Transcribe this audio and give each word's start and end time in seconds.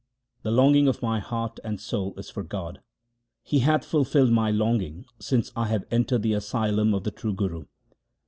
The 0.41 0.49
longing 0.49 0.87
of 0.87 1.03
my 1.03 1.19
heart 1.19 1.59
and 1.63 1.79
soul 1.79 2.15
is 2.17 2.27
for 2.27 2.41
God; 2.41 2.81
He 3.43 3.59
hath 3.59 3.85
fulfilled 3.85 4.31
my 4.31 4.49
longing 4.49 5.05
since 5.19 5.51
I 5.55 5.67
have 5.67 5.85
entered 5.91 6.23
the 6.23 6.33
asylum 6.33 6.95
of 6.95 7.03
the 7.03 7.11
true 7.11 7.35
Guru. 7.35 7.65